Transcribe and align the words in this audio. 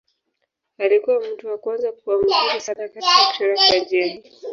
Alikuwa 0.77 1.19
mtu 1.27 1.47
wa 1.47 1.57
kwanza 1.57 1.91
kuwa 1.91 2.17
mzuri 2.19 2.61
sana 2.61 2.87
katika 2.87 3.15
kuchora 3.31 3.55
kwa 3.69 3.77
njia 3.79 4.05
hii. 4.05 4.23